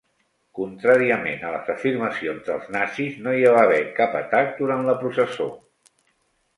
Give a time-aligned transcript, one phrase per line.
[0.59, 5.53] Contràriament a les afirmacions dels nazis, no hi va haver cap atac durant la processó.